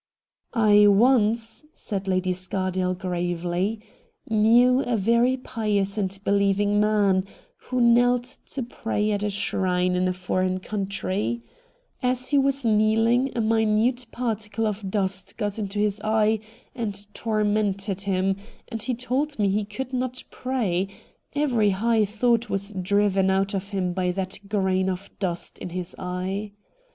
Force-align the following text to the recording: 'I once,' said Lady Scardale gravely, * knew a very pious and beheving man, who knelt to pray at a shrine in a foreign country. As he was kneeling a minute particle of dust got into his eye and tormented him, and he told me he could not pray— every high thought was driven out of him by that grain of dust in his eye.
'I 0.75 0.87
once,' 0.87 1.63
said 1.75 2.07
Lady 2.07 2.31
Scardale 2.33 2.95
gravely, 2.95 3.81
* 4.05 4.19
knew 4.31 4.79
a 4.81 4.97
very 4.97 5.37
pious 5.37 5.95
and 5.95 6.09
beheving 6.25 6.79
man, 6.79 7.23
who 7.65 7.79
knelt 7.79 8.39
to 8.47 8.63
pray 8.63 9.11
at 9.11 9.21
a 9.21 9.29
shrine 9.29 9.93
in 9.93 10.07
a 10.07 10.11
foreign 10.13 10.59
country. 10.59 11.43
As 12.01 12.29
he 12.29 12.39
was 12.39 12.65
kneeling 12.65 13.31
a 13.35 13.41
minute 13.41 14.07
particle 14.11 14.65
of 14.65 14.89
dust 14.89 15.37
got 15.37 15.59
into 15.59 15.77
his 15.77 16.01
eye 16.03 16.39
and 16.73 17.05
tormented 17.13 18.01
him, 18.01 18.37
and 18.69 18.81
he 18.81 18.95
told 18.95 19.37
me 19.37 19.49
he 19.49 19.65
could 19.65 19.93
not 19.93 20.23
pray— 20.31 20.87
every 21.35 21.69
high 21.69 22.05
thought 22.05 22.49
was 22.49 22.71
driven 22.71 23.29
out 23.29 23.53
of 23.53 23.69
him 23.69 23.93
by 23.93 24.09
that 24.13 24.39
grain 24.49 24.89
of 24.89 25.11
dust 25.19 25.59
in 25.59 25.69
his 25.69 25.93
eye. 25.99 26.53